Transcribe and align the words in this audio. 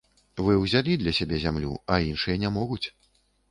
Вы 0.45 0.55
ўзялі 0.61 0.95
для 1.01 1.13
сябе 1.19 1.35
зямлю, 1.45 1.75
а 1.93 2.01
іншыя 2.09 2.37
не 2.47 2.53
могуць. 2.59 2.83